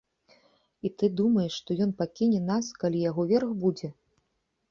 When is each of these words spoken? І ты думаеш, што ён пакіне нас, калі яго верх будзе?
І 0.87 0.89
ты 1.01 1.09
думаеш, 1.19 1.57
што 1.59 1.77
ён 1.85 1.91
пакіне 2.01 2.39
нас, 2.47 2.65
калі 2.85 2.99
яго 3.09 3.21
верх 3.35 3.49
будзе? 3.65 3.87